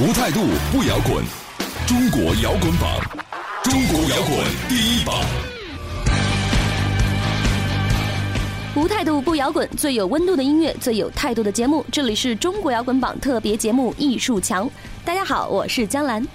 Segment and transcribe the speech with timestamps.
[0.00, 0.40] 无态度
[0.72, 1.22] 不摇滚，
[1.86, 2.98] 中国摇滚榜，
[3.62, 5.14] 中国摇滚第一榜。
[8.74, 11.84] 无态度不摇滚，最有温度的音乐，最有态度的节目。
[11.92, 14.66] 这里是中国摇滚榜特别节目《艺术墙》。
[15.04, 16.26] 大家好，我是江兰。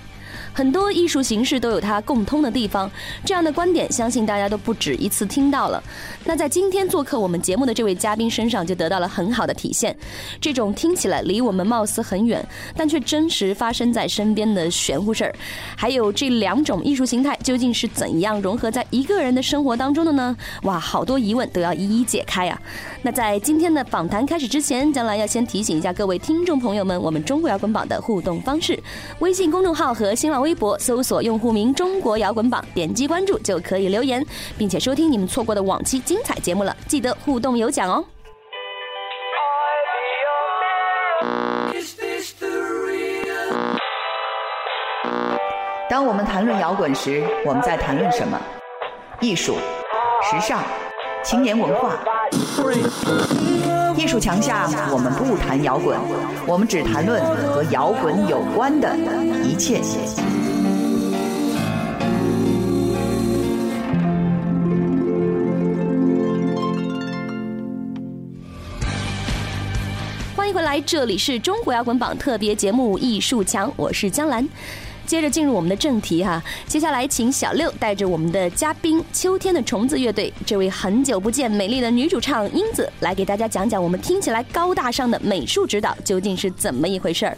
[0.58, 2.90] 很多艺术形式都有它共通的地方，
[3.24, 5.84] 这样的观点相信大家都不止一次听到了。
[6.26, 9.96] 那在今天做客我们节目的这位嘉宾身上就得到了很好的体现。
[10.42, 12.44] 这种听起来离我们貌似很远，
[12.76, 15.36] 但却真实发生在身边的玄乎事儿，
[15.76, 20.36] 还有这两种艺术形态究竟是怎样融合在一个人的生活当中的呢？
[20.64, 22.60] 哇，好多疑问都要一一解开啊！
[23.04, 28.82] 那在今天的访谈开始之前，将来要先提醒一下各位听众朋友们，我们中国摇滚榜的互动方式：
[29.20, 34.26] 微信公众号和新浪微微博搜索用户名“中国摇滚榜”，点击关注就可以留言，
[34.58, 36.74] 并且收听你们错过的往期精彩节目了。
[36.88, 38.06] 记得互动有奖哦！
[45.90, 48.40] 当我们谈论摇滚时，我们在谈论什么？
[49.20, 49.58] 艺术、
[50.24, 50.64] 时尚、
[51.24, 51.94] 青年文化。
[54.08, 56.00] 艺术墙下，我们不谈摇滚，
[56.48, 58.98] 我们只谈论和摇滚有关的
[59.44, 59.82] 一切。
[70.38, 74.48] 欢迎回来，这里是中国摇滚榜特别节目《艺术墙》，我是江兰。
[75.08, 87.38] 接着进入我们的正题哈，接下来请小六带着我们的嘉宾秋天的虫子乐队，这位很久不见美丽的女主唱英子，来给大家讲讲我们听起来高大上的美术指导究竟是怎么一回事儿。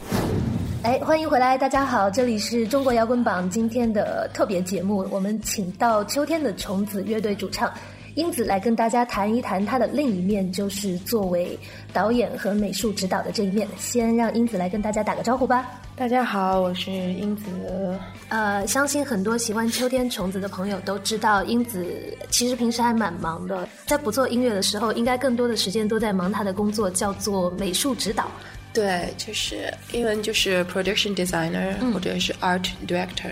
[0.82, 7.72] 哎，欢迎回来，大家好，这里是中国摇滚榜今天的特别节目，我们请到秋天的虫子乐队主唱
[8.20, 11.58] 英子来跟大家谈一谈她的另一面，就是作为
[11.94, 13.66] 导演和美术指导的这一面。
[13.78, 15.66] 先让英子来跟大家打个招呼吧。
[15.96, 17.46] 大家好，我是英子。
[18.28, 21.86] 呃，相信很多喜欢秋天虫子的朋友都知道，英子
[22.30, 28.30] 其实平时还蛮忙的，在不做音乐的时候，应该更多的时间都在忙她的工作，叫做美术指导。
[28.74, 33.32] 对，就是英文就是 production designer、嗯或者是 art director，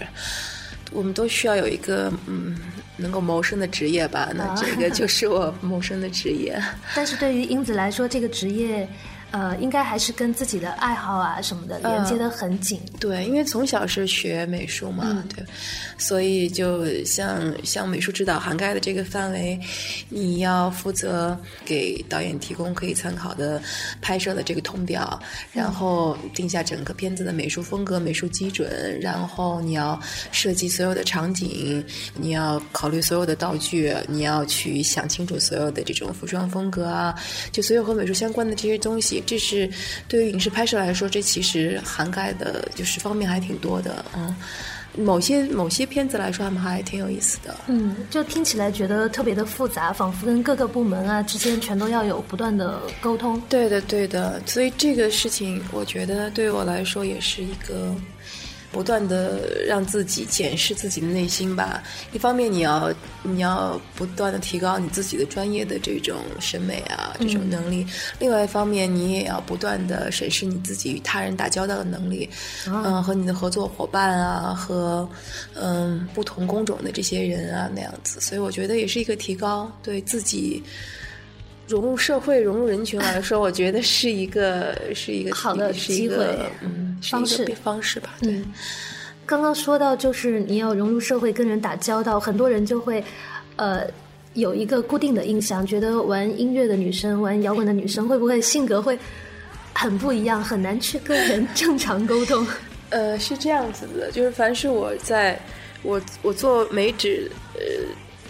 [0.91, 2.55] 我们都需要有一个嗯
[2.97, 4.31] 能够谋生的职业吧。
[4.35, 6.61] 那啊这个就是我谋生的职业。
[6.95, 8.87] 但是对于英子来说，这个职业，
[9.31, 12.79] 呃，应该还是跟自己的爱好啊什么的连接的很紧。
[12.99, 15.45] 对，因为从小是学美术嘛，嗯对，
[15.97, 19.59] 所以就像像美术指导涵盖的这个范围，
[20.09, 23.61] 你要负责给导演提供可以参考的
[24.01, 25.19] 拍摄的这个通表，
[25.51, 29.99] 然后定下整个片子的美术风格、美术基准，然后你要
[30.31, 31.83] 设计所有的场景，
[32.15, 37.13] 你要考虑所有的道具，你要去想清楚所有的这种服装风格啊，
[37.51, 39.69] 就所有和美术相关的这些东西，这是
[40.07, 44.35] 对于影视拍摄来说，这其实涵盖的就是方面还挺多的，嗯。
[44.99, 47.55] 某些某些片子来说，他们还挺有意思的。
[47.67, 53.39] 嗯，就听起来觉得特别的复杂，仿佛跟各个部门啊之间全都要有不断的沟通。
[53.47, 54.41] 对的，对的。
[54.47, 57.93] 所以这个事情，我觉得对我来说也是一个
[58.77, 61.81] 不断的让自己检视自己的内心吧。
[62.13, 62.93] 一方面，你要
[63.23, 67.83] 你要不断的提高你自己的专业的这种审美啊，这种能力；
[68.19, 72.29] 另外一方面，你也要不断的审视你自己与他人打交道的能力，
[72.67, 75.09] 嗯、和你的合作伙伴啊，和
[75.55, 78.21] 嗯不同工种的这些人啊那样子。
[78.21, 80.61] 所以我觉得也是一个提高对自己。
[81.67, 88.15] 融入社会、融入人群来说，我觉得是一个是一个好的是一机会个嗯方式方式吧。
[88.21, 88.45] 对，嗯，
[89.25, 93.03] 刚刚说到就是你要融入社会，跟人打交道，很多人就会，
[93.57, 93.85] 呃。
[94.33, 98.95] 有一个固定的印象，觉得玩音乐的女生、玩摇滚的女生会不会性格会
[99.73, 102.45] 很不一样，很难去跟人正常沟通？
[102.91, 105.39] 呃，是这样子的，就是凡是我在
[105.81, 107.61] 我我做美指，呃，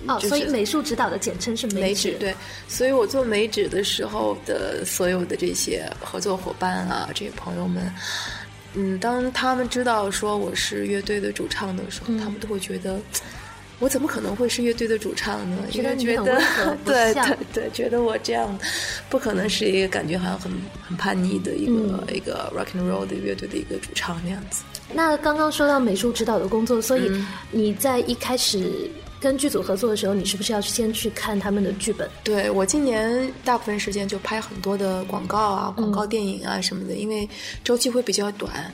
[0.08, 2.12] 哦，就是所以美术指导的简称是美指。
[2.20, 2.34] 对，
[2.68, 7.94] 所以我做美指的时候的所有的这些合作伙伴啊，这些朋友们，
[8.74, 13.00] 嗯，当他们知道说我是乐队的主唱的时候，他们都会觉得
[13.80, 15.58] 我怎么可能会是乐队的主唱呢？
[15.72, 16.42] 觉得觉得
[16.86, 18.58] 对对对，觉得我这样
[19.10, 20.52] 不可能是一个感觉好像很
[20.88, 24.64] 很叛逆的一个一个 rock and roll 的乐队的一个主唱那样子。
[24.94, 27.12] 那刚刚说到美术指导的工作，所以
[27.52, 28.90] 你在一开始。
[29.20, 32.10] 跟剧组合作的时候，你是不是要先去看他们的剧本？
[32.24, 37.28] 对我今年大部分时间就拍很多的广告啊、广告电影啊什么的，因为
[37.64, 38.74] 周期会比较短。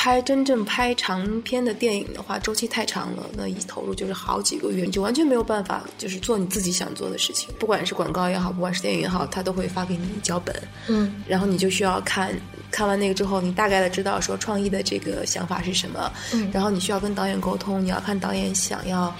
[0.00, 7.48] 拍真正拍长篇的电影的话，周期太长了，那一投入就是好几个月，你就完全没有办法就是做你自己想做的事情。
[7.58, 10.54] 不管是广告也好，不管是电影也好，他都会发给你脚本，
[10.86, 12.32] 嗯，然后你就需要看，
[12.70, 19.12] 看完那个之后，你大概的知道说创意的这个想法是什么，嗯，然后你需要跟导演沟通，你要看导演想要。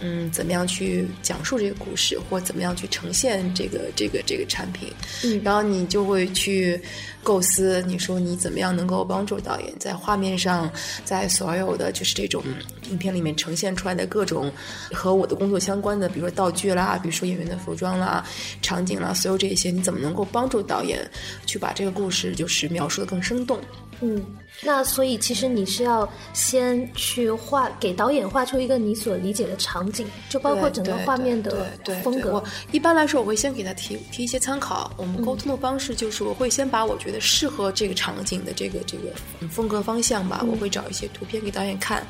[0.00, 4.92] 嗯，怎么样去讲述这个故事，或怎么样去呈现这个这个这个产品？
[5.24, 6.80] 嗯，然后你就会去
[7.22, 10.70] 构思，你说你怎么样能够帮助导演在画面上，
[11.04, 12.42] 在所有的就是这种
[12.90, 14.52] 影片里面呈现出来的各种
[14.92, 18.24] 和我的工作相关的，比如说道具啦，比如说演员的服装啦、
[18.62, 21.00] 场景啦，所有这些，你怎么能够帮助导演
[21.44, 23.58] 去把这个故事就是描述的更生动？
[24.00, 24.24] 嗯。
[24.60, 31.70] 那所以，其实你是要先去画，给导演画出一个你所理解的场景，就包括整个画面的
[32.02, 32.32] 风格。
[32.32, 34.90] 我一般来说，我会先给他提提一些参考。
[34.96, 39.12] 我们沟通的方式就是，我会先把我觉得适合这个场景的这个这个
[39.48, 42.04] 风格方向吧，我会找一些图片给导演看。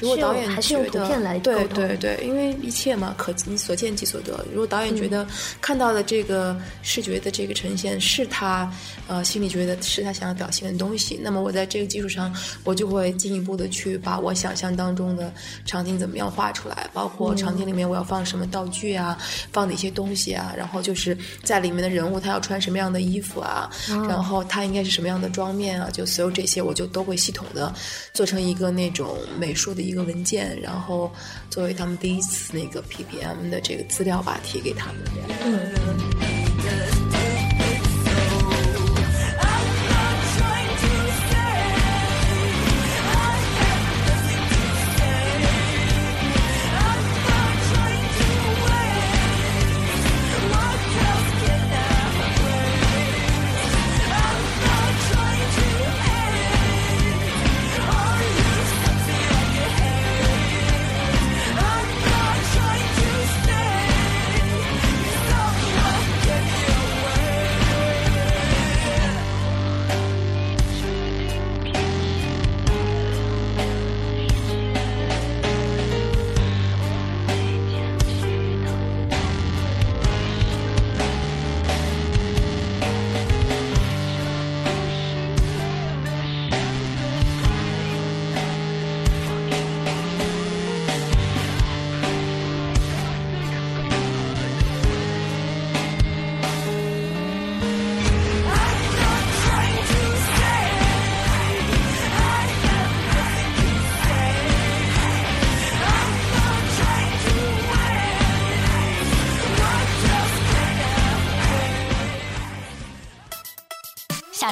[0.00, 4.44] 如果导演还是用图片来对对对，因为一切嘛，可你所见即所得。
[4.50, 5.24] 如果导演觉得
[5.60, 8.68] 看到的这个视觉的这个呈现是他
[9.06, 11.83] 呃心里觉得是他想要表现的东西，那么我在这。
[11.86, 12.34] 基础上，
[12.64, 15.32] 我就会进一步的去把我想象当中的
[15.64, 19.18] 场景怎么样画出来，包括场景里面我要放什么道具啊，
[19.52, 23.70] 放哪些东西啊，然后就是在里面的人物他要穿什么样的衣服啊，
[24.08, 27.72] 然后他应该是什么样的妆面啊，就所有这些我就都会系统的
[28.12, 31.12] 做成一个那种美术的一个文件，然后
[31.50, 34.96] 作为他们第一次那个 PPM 的这个资料吧提给他们。
[35.44, 37.03] 嗯。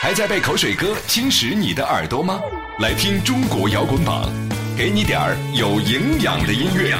[0.00, 2.40] 还在被口水歌侵蚀你的耳朵吗？
[2.78, 4.30] 来听中国摇滚榜，
[4.76, 6.94] 给你点儿有营养的音乐。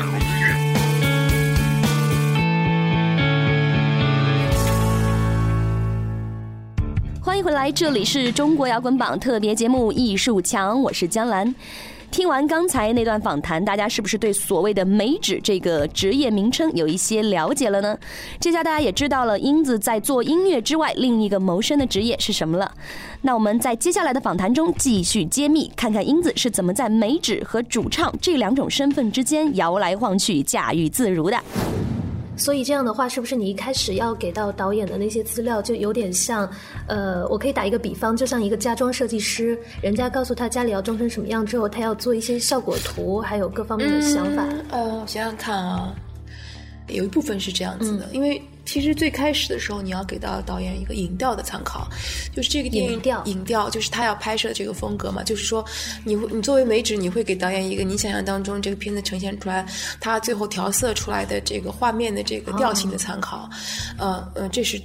[7.22, 11.54] 欢迎回来，这里是中国摇滚榜特别节目《艺术墙》，我是江兰。
[12.10, 17.96] 听完刚才那段访谈，大家是不是对所谓的“美指”这个职业名称有一些了解了呢？
[18.40, 22.72] 这下大家也知道了，英子在做音乐之外另一个谋生的职业是什么了。
[23.22, 31.38] 那我们在接下来的访谈中继续揭秘，看看英子是怎么在美指和主唱这两种身份之间摇来晃去、驾驭自如的。
[32.38, 36.48] 所以这样的话，是不是你一开始要给到导演的那些资料，就有点像，
[36.86, 44.46] 呃，我可以打一个比方，就像一个家装设计师，人家告诉他家里要装成什么样之后，他要做一些效果图，还有各方面的想法。
[44.70, 45.92] 呃，想想看啊，
[46.86, 48.40] 有一部分是这样子的，因为。
[48.68, 51.88] 其实最开始的时候，你要给到导演一个影调的参考，
[52.36, 55.24] 就是这个电影调，影调就是他要拍摄的这个风格嘛。
[55.24, 55.64] 就是说，
[56.04, 59.66] 你你作为美指，你会给导演一个你想象当中这个片子呈现出来，
[60.00, 63.48] 他最后调色出来的这个画面的这个调性的参考。
[63.96, 64.78] 呃呃，这是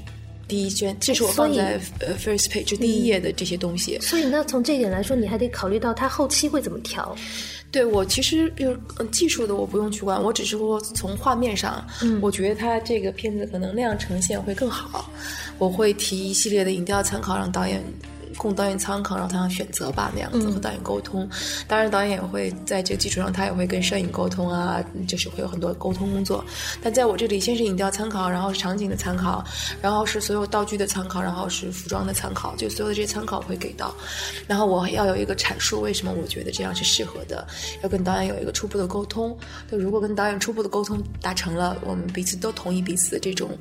[0.48, 3.98] 第一卷，这是我放在呃 first page 第一页的这些东西。
[4.02, 7.16] 所以，那从这一点来说，你还得考虑到它后期会怎么调。
[7.72, 8.80] 对我其实就是
[9.12, 11.84] 技术的，我不用去管，我只是说从画面上，
[12.22, 15.10] 我觉得它这个片子可能那样呈现会更好，
[15.58, 17.82] 我会提一系列的影调参考，让导演。
[18.38, 21.28] 供导演参考，让他选择吧，那样子和导演沟通。
[21.68, 26.44] 当然，导演也会在这个基础上，他也会跟摄影沟通啊，就是会有很多沟通工作。
[26.82, 29.44] 但在我这里，先是影调参考，然后是场景的参考，
[29.82, 33.94] 然后是所有道具的参考，然后是服装的参考，就所有的这些参考会给到。
[34.48, 37.46] 然后我要有一个阐述，为什么我觉得这样是适合的，
[37.84, 39.38] 要跟导演有一个初步的沟通。
[39.70, 43.52] 就如果跟导演初步的沟通达成了，我们彼此都同意彼此的这种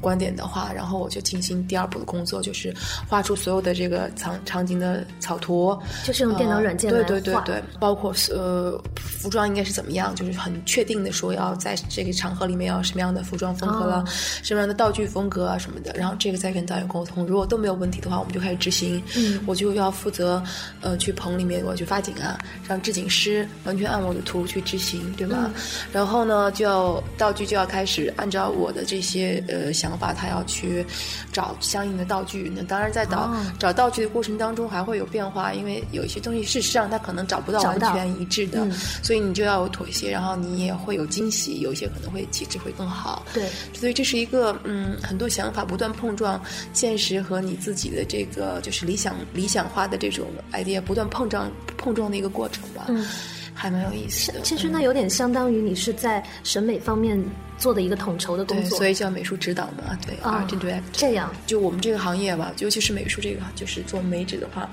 [0.00, 2.74] 观点的话，然后我就进行第二步的工作，就是
[3.08, 4.10] 画出所有的这个。
[4.16, 14.04] 场场景的草图，就是用电脑软件来对对对对，包括呃服装应该是怎么样，就是很确定的说要在这个场合里面要什么样的服装风格了，
[14.42, 19.02] 什么样的道具风格啊什么的，然后这个再跟导演沟通，如果都没有问题的话，我们就开始执行。
[19.16, 20.42] 嗯，我就要负责
[20.80, 25.50] 呃去棚里面我去发景啊，让制景师完全按我的图去执行，对吗？
[25.92, 30.84] 然后呢，就要道具就要开始按照我的这些呃想法，他要去
[31.32, 32.52] 找相应的道具。
[32.54, 34.03] 那当然在导找道具。
[34.06, 38.68] 过程当中还会有变化，因为有一些东西事实上它可能找不到完全一致的，
[39.02, 43.24] 所以你就要有妥协，然后你也会有惊喜，有一些可能会气质会更好。
[43.32, 46.40] 对，所以这是一个嗯，很多想法不断碰撞，
[46.72, 52.86] 现实和你自己的这个就是理想理想化的这种 idea 不断碰撞碰撞的一个过程吧。
[52.88, 53.06] 嗯。
[53.54, 54.40] 还蛮有意思的。
[54.42, 57.22] 其实那有点相当于你是在审美方面
[57.56, 59.96] 做的一个统筹的工作，所以叫美术指导嘛。
[60.04, 61.32] 对啊，对，这样。
[61.46, 64.68] 就我们这个行业吧，尤其是美术这个，就是做美指的话，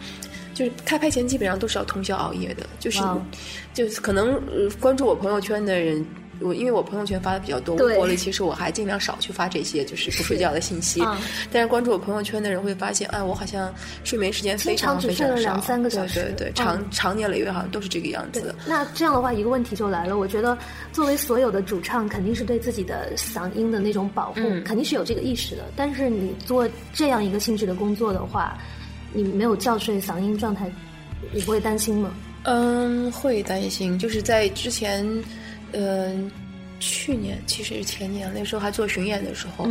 [0.54, 3.00] 就是开拍前基本上都是要通宵熬夜的，就是
[3.74, 4.42] 就是可能
[4.80, 6.06] 关注我朋友圈的人。
[6.42, 11.04] 我因为我朋友圈发的比较多，微博里其实我还尽量少去发这些就是不睡觉的信息。
[11.52, 16.34] 但是关注我朋友圈的人会发现，哎，我好像睡眠时间非常非常少，两三个小时。
[16.38, 18.54] 对对，长长年累月好像都是这个样子。
[18.68, 20.18] 那这样的话，一个问题就来了。
[20.18, 20.58] 我觉得
[20.92, 25.66] 作为所有的主唱，肯定是对自己的嗓音的那种保护，肯定是有这个意识的。
[25.76, 28.58] 但是你做这样一个性质的工作的话，
[29.14, 30.72] 你没有觉睡，嗓音状态，
[31.32, 32.12] 你不会担心吗？
[32.44, 34.00] 嗯，会担心。
[34.00, 35.06] 就是在之前。
[35.74, 36.32] 嗯，
[36.80, 39.68] 去年其实是前年，那时候还做巡演的时候，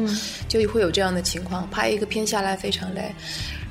[0.49, 3.13] 就会有这样的情况，拍一个片下来非常累。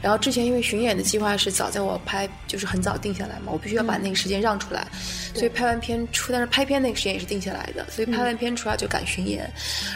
[0.02, 4.88] 然后之前因为巡演的计划是早在我拍，就是很早定下来嘛，我必须要把那个时间让出来，
[5.34, 9.52] 所以拍完片出，但是拍片那个时间也是定下来的，所以拍完片出来就赶巡演，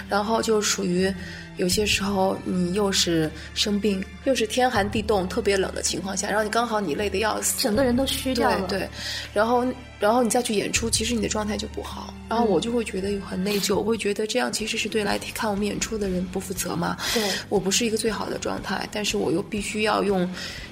[0.09, 1.13] 然后就属于。
[1.57, 8.65] 有些时候你又是生病，又是天寒地冻、特别冷的情况下，然后你刚好你累得要死，整个人都虚掉了。
[8.67, 8.89] 对，
[9.35, 9.63] 然后
[9.99, 12.11] 然后你再去演出，其实你的状态就不好。
[12.27, 16.97] 然后我就会觉得很内疚，我会觉得这样其实是对来看我们演出的人不负责嘛。
[17.13, 20.27] 对，我不是一个最好的状态，但是我又必须要用，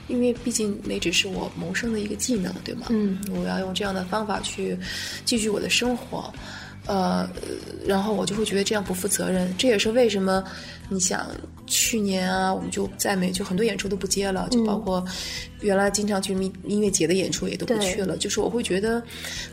[0.08, 2.88] 因为毕竟那只是我谋生的一个技能，对吗？
[2.90, 4.78] 嗯，我要用这样的方法去
[5.26, 6.34] 继续我的生活。
[6.88, 7.30] 呃，
[7.86, 10.44] 然后我就会觉得这样不负责任，这也是为什么
[10.90, 11.28] 你想
[11.72, 15.04] 去年啊，我们就在美就很多演出都不接了，就包括
[15.62, 18.18] 原来经常去音音乐节的演出也都不去了。
[18.18, 19.02] 就是我会觉得，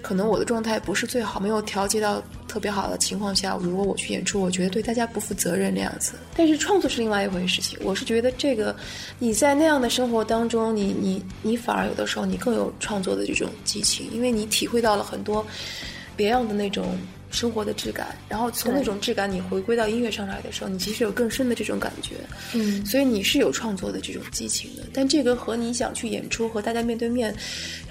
[0.03, 6.15] 可能我的状态不是最好，没有调节到特别好的情况下，如果我去演出，我觉得对大家不负责任那样子。
[6.37, 8.75] 但是创作是另外一回事情，我是觉得这个
[9.21, 15.47] 你在那样的生活当中，你你你反而有的时候你更有创作的这种激情，因为你体会到了很多
[16.17, 16.99] 别样的那种。
[17.31, 22.17] 生活的质感，然后从那种质感你回归到音乐上来的时候，你其实有更深的这种感觉，
[22.55, 24.83] 嗯，所以你是有创作的这种激情的。
[24.93, 27.35] 但这个和你想去演出和大家面对面，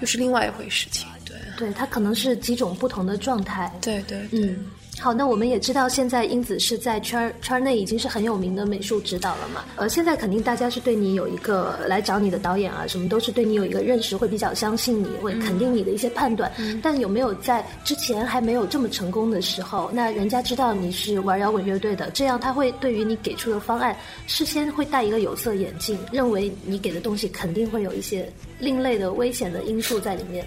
[0.02, 4.66] 又是另外一回事情，对，对，它可能是几种不同的状态，对对，嗯。
[5.00, 9.64] 好，那我们也知道，现在英子是在圈圈内已经是很有名的美术指导了嘛。
[9.76, 16.52] 呃，现在肯定大家是对你有一个来找你的导演啊，什么都是对你有一个认识，会比较相信你，会肯定你的一些判断。
[16.82, 28.28] 但有没有在之前还没有这么成功的时候，那人家知道你是玩摇滚乐队的，这样他会对于你给出的方案，事先会戴一个有色眼镜，认为你给的东西肯定会有一些
[28.58, 30.44] 另类的危险的因素在里面。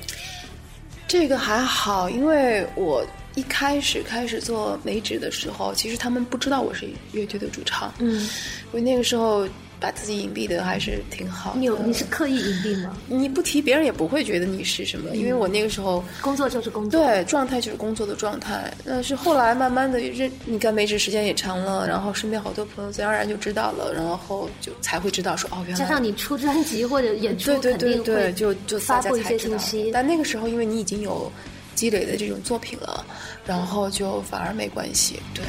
[1.07, 3.07] 这个还好，因为我。
[3.41, 8.29] 一开始开始做美指的时候，其实他们不知道我是乐队的主唱，嗯，
[8.71, 9.49] 我那个时候。
[9.81, 11.55] 把自己隐蔽的还是挺好。
[11.57, 12.95] 你有你是刻意隐蔽吗？
[13.09, 15.17] 你不提，别人也不会觉得你是什么。
[15.17, 18.71] 因为我那个时候工作就是工作，对，状态就是工作的状态。
[18.85, 29.91] 但是后来慢慢的认，你干美指时间也长了，然后身边好多朋友自然而然就知道了，然后就才会知道说哦，原来加上你出专辑或者演出，对对对对，就就发布一些信息。
[29.95, 31.33] 但那个时候，因为你已经有
[31.81, 33.03] 积累的这种作品了，
[33.47, 35.19] 然后就反而没关系。
[35.33, 35.43] 对。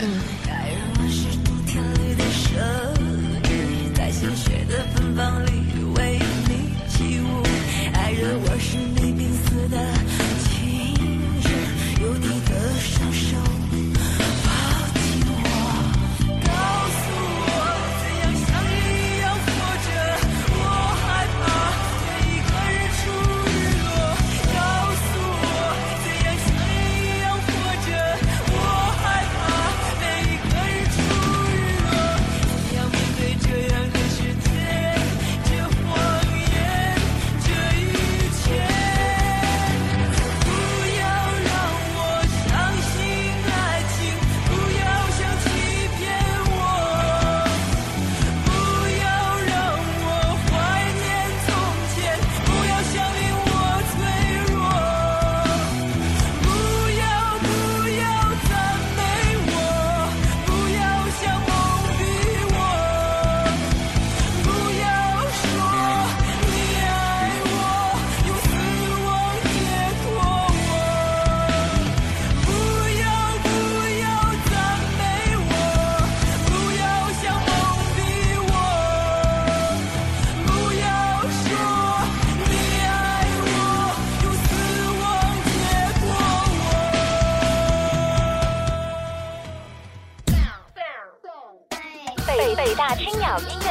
[4.10, 4.30] 心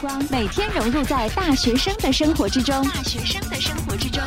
[0.00, 4.22] 光，每天融入在大学生的生活之中，大学生的生活之中。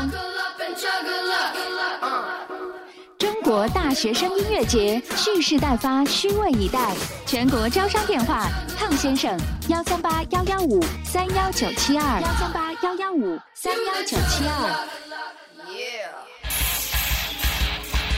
[3.18, 6.94] 中国大学生音乐节蓄势待发，虚位以待。
[7.26, 9.38] 全国招商电话：汤先生，
[9.70, 14.88] 幺三八幺幺五三幺九七二，幺三八幺幺五三幺九七二。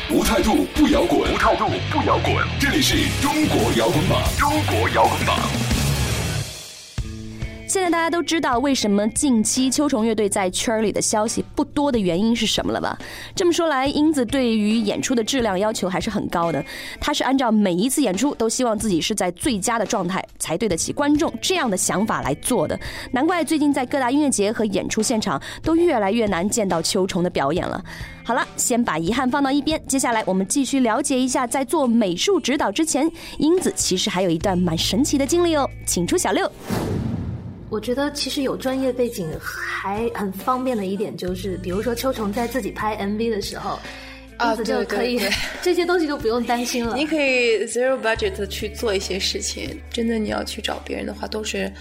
[0.10, 2.36] 无态度不摇滚，无态度不摇滚。
[2.60, 5.73] 这里是中国摇滚榜，中国摇滚榜。
[7.74, 12.96] 现在大家都知道为什么近期秋虫乐队在圈儿里的消息不多的原因是什么了吧？
[13.36, 16.64] 这么说来，英子对于演出的质量要求还是很高的。
[17.02, 22.80] 他是按照每一次演出都希望自己是在最佳的状态，才对得起观众这样的想法来做的。
[23.12, 27.84] 难怪最近在各大音乐节和演出现场都越来越难见到秋虫的表演了。
[28.24, 35.68] 好了，先把遗憾放到一边，接下来我们继续了解一下，在做美术指导之前，英子其实还有一段蛮神奇的经历哦。
[35.88, 36.48] 请出小六。
[37.74, 43.80] 我觉得其实有专业背景还很方便的一点就是，比如说秋虫在自己拍 MV 的时候，
[44.38, 45.20] 啊，就可以
[45.62, 46.96] 这些东西就不用担心了。
[46.96, 51.72] 你可以 zero budget 去做一些事情，真的你要去找别人的话，都是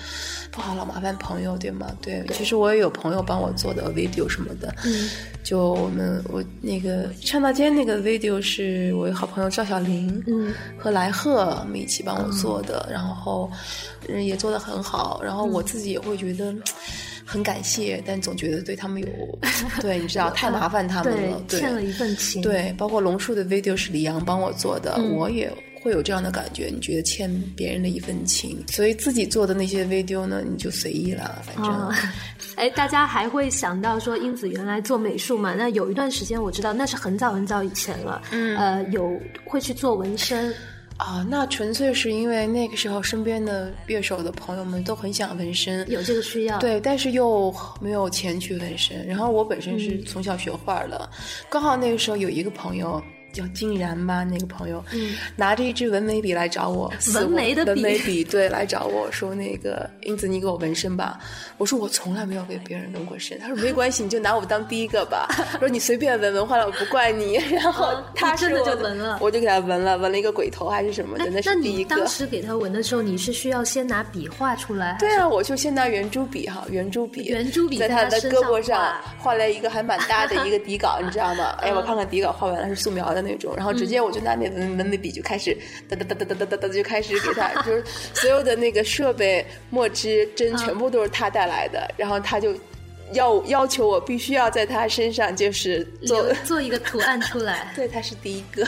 [0.50, 1.86] 不好老麻烦朋友，对吗？
[2.00, 4.74] 对，其实我也有朋友帮我做的 video 什么的。
[4.84, 5.08] 嗯，
[5.42, 13.50] 就我们我那个唱大街那个 video 是我有好朋友赵小林，嗯，和来贺我们一起帮我做的，然后。
[14.08, 16.52] 人也做的很好，然后我自己也会觉得
[17.24, 19.08] 很感谢，但总觉得对他们有，
[19.80, 22.42] 对，你知道太麻烦他们了，对欠了一份情。
[22.42, 25.50] 对，包括龙树的 video 是李阳帮我做的，我也
[25.82, 31.92] 会有这样的感觉，你觉得欠别人的一份情，所以自己做的那些 video 呢，你就随意了，反正。
[32.56, 35.54] 哎，大家还会想到说英子原来做美术嘛？
[35.54, 39.10] 那有一段时间我知道，那是很早很早以前了，嗯，呃，有
[39.44, 40.52] 会去做纹身。
[41.02, 49.04] 啊，那纯粹是因为那个时候身边的乐手的朋友们都很想纹身，有这个需要，对，但是又没有钱去纹身。
[49.04, 51.10] 然后我本身是从小学画的，
[51.50, 61.18] 刚好那个时候有一个朋友，叫竟然吧，那个朋友，嗯，拿着一支纹眉笔来找我，纹眉的纹眉笔， 对，来找我说那个英子，你给我纹身吧。
[61.58, 63.38] 我说我从来没有给别人纹过身。
[63.38, 65.28] 他说没关系，你就拿我当第一个吧。
[65.58, 67.34] 说你随便纹，纹坏了我不怪你。
[67.52, 71.96] 然后他真的就纹了，我就给他纹了，纹了一个鬼头还是什么的，那是第一个。
[71.96, 74.96] 当时给他纹的时候，你是需要先拿笔画出来？
[74.98, 81.56] 对啊，我就先拿圆珠笔哈，圆珠笔，圆珠笔在他的胳膊上画了一个还蛮大的一个底稿，你知道吗？
[81.62, 85.56] 哎，我看看底稿画完了是素描的那种，然后直接我就拿那那那笔就开始
[85.88, 87.82] 哒哒哒哒哒哒哒哒就开始给他， 就是
[88.12, 92.54] 所有的那个设备、墨汁、针全部都是他带来的，然后他就
[93.14, 97.72] 要要求我必须要在他身上就是做做一个图案出来。
[97.76, 98.66] 对，他是第一个。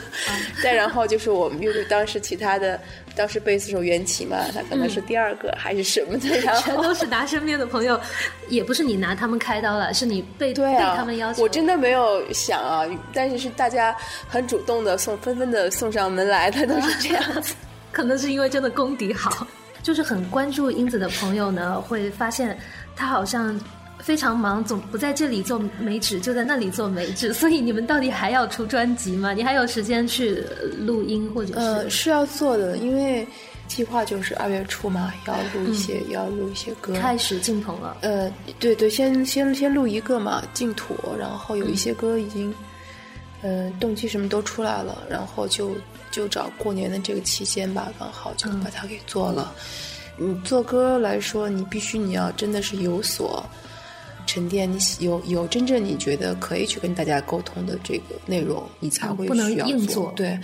[0.63, 2.81] 再然后就是我们乐队当时其他的，
[3.17, 8.01] 当时贝斯手袁奇嘛，他可能是第二个还是什么的， 然后全都是拿身边的朋友，
[8.49, 10.63] 也不是你拿他们开刀了，是你被被
[10.97, 11.43] 他们要求。
[11.43, 13.97] 我真的没有想啊，但是是大家
[14.29, 17.55] 很主动的送，纷纷的送上门来，他都是 这样子。
[17.93, 19.47] 可能是因为真的功底好，
[19.83, 22.59] 就是很关注英子的朋友呢，会发现
[22.97, 23.59] 他好像。
[24.05, 27.33] 非常忙，总不在这里做美指，就在那里做美指。
[27.35, 29.33] 所以你们到底还要出专辑吗？
[29.33, 30.45] 你还有时间去
[30.79, 31.59] 录音或者是？
[31.59, 33.27] 呃，是要做的，因为
[33.67, 36.93] 计划就是二月初嘛，要录一些，要录一些歌。
[37.01, 37.97] 开始进棚了。
[38.03, 42.55] 呃，对对，先先先录一个嘛，净土，然后有一些歌已经，
[43.41, 45.71] 呃，动机什么都出来了，然后就
[46.11, 49.55] 就找过年的这个期间吧，刚好就把它给做了。
[50.19, 53.43] 你做歌来说，你必须你要真的是有所。
[54.35, 60.13] 沉淀，你有有真正你觉得可以去跟大家沟通的这个内容，你才会需要做。
[60.17, 60.37] 对，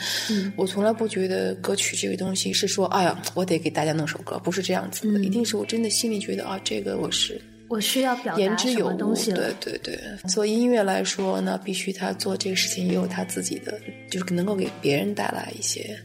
[0.55, 9.99] 我从来不觉得歌曲这个东西是说，哎呀，我得给大家弄首歌，不是这样子的，一定是我真的心里觉得啊，这个我是我需要表达什么东西对对对，
[10.29, 13.77] 做音乐来说，呢必须他做这个事情也有他自己的，
[14.09, 15.99] 就是能够给别人带来一些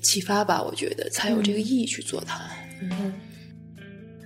[0.00, 0.62] 启发吧。
[0.62, 2.48] 我觉得才有这个意义去做它。
[2.80, 3.12] 嗯。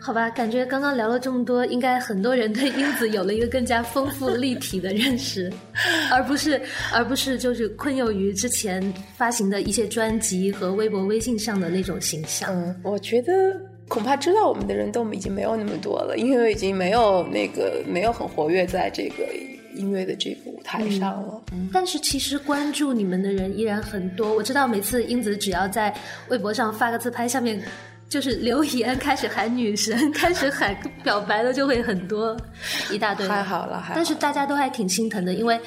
[0.00, 5.52] 好吧，感觉刚刚聊了这么多，应该很多人对英子有了一个更加丰富立体的认识，
[6.10, 6.60] 而不是
[6.92, 8.80] 而不是就是困囿于之前
[9.16, 12.50] 发行的一些专辑和微博、微信上的那种形象。
[12.54, 13.32] 嗯，我觉得
[13.88, 19.24] 恐怕知道我们的人都已经没有那么多了，因为已经没有那个没有很活跃在这个
[19.74, 21.42] 音乐的这个舞台上了。
[21.52, 24.34] 嗯但是其实关注你们的人依然很多。
[24.34, 25.94] 我知道每次英子只要在
[26.28, 27.60] 微博上发个自拍，下面。
[28.08, 32.36] 就是留言 开始喊女神，开始喊表白的就会很多，
[32.90, 33.26] 一大堆。
[33.28, 35.60] 太好了，还但是大家都还挺心疼的，因为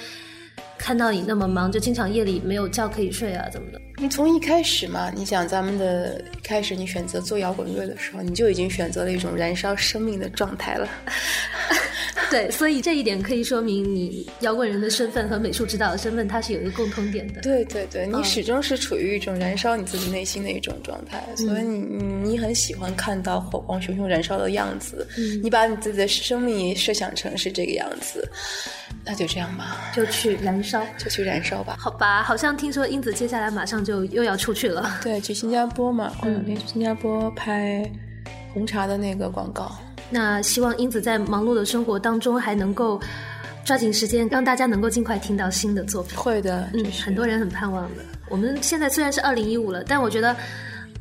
[0.77, 3.79] 看到你那么忙，就经常夜里没有觉可以睡啊，怎么的？
[3.97, 10.87] 你从一开始嘛，你想咱们的开始，你选择做摇滚乐的时候，你就已经选择了一种燃烧生命的状态了。
[12.29, 17.41] 对，所以这一点可以说明你摇滚人的身份和美术指导的身份，它是有一个共通点的。
[17.41, 21.79] 对对对，你始终是处于一种燃烧你自己内心的一种状态，所以你
[22.23, 25.07] 你很喜欢看到火光熊熊燃烧的样子，
[25.43, 28.27] 你把你自己的生命设想成是这个样子，
[29.05, 31.75] 那就这样吧，就去燃烧，就去燃烧吧。
[31.79, 37.89] 好吧，好像听说英子接下来马上就又要出去了，对，去新加坡嘛，过两天去新加坡拍
[38.53, 39.75] 红茶的那个广告。
[40.11, 42.99] 那希望英子在忙碌的生活当中还能够
[43.63, 46.17] 抓紧时间，让大家能够尽快听到新的作品。
[46.17, 48.03] 会的，嗯，很多人很盼望的。
[48.29, 50.35] 我们现在虽然是二零一五了，但我觉得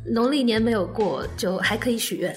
[0.04, 2.34] 农历年没有过，就还可以许愿。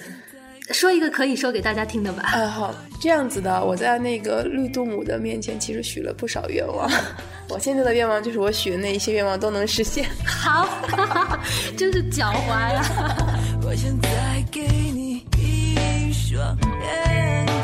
[0.71, 2.23] 说一个可以说给大家听的吧。
[2.23, 3.63] 啊，好，这样子的。
[3.63, 6.89] 我在那个绿度母的面前，其实许了不少愿望。
[7.49, 10.07] 我现在的愿望就是我许的那一些愿望都能实现。
[10.25, 10.69] 好，
[11.75, 12.81] 真是狡猾呀。
[13.61, 14.61] 我现在给
[16.33, 16.57] sure.
[16.63, 17.62] Yeah.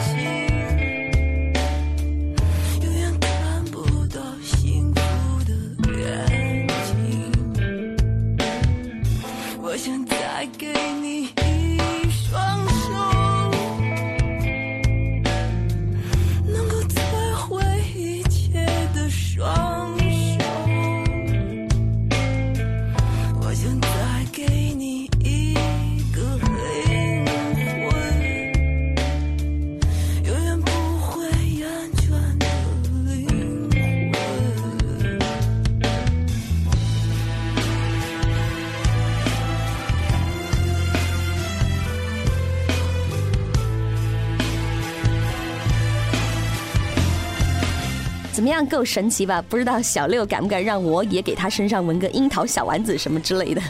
[48.60, 49.41] 样，够神奇吧？
[49.48, 53.62] 不知道小六敢不敢让我也给他身上纹个樱桃小丸子什么之类的。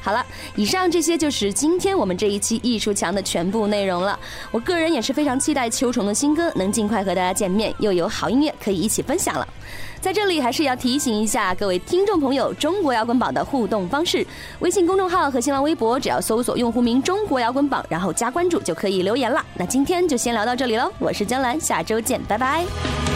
[0.00, 4.18] 好了，以上这些就是今天我们这一期艺术墙的全部内容了。
[4.50, 9.46] 我个人也是非常期待秋虫的新歌能尽快和大家见面，又有好音乐可以一起分享了。
[10.00, 14.24] 在这里还是要提醒一下各位听众朋友，中国摇滚榜的互动方式：
[14.60, 19.44] 微信公众号和新浪微博，只要搜索用户名“中国摇滚榜”，然后加关注就可以留言了。
[19.54, 23.15] 那今天就先聊到这里喽，我是江兰，下周见，拜拜。